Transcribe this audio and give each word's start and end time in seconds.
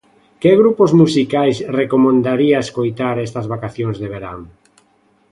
Que 0.41 0.51
grupos 0.61 0.91
musicais 1.01 1.57
recomendaría 1.79 2.63
escoitar 2.65 3.15
estas 3.27 3.49
vacacións 3.53 3.97
de 4.01 4.07
verán? 4.13 4.39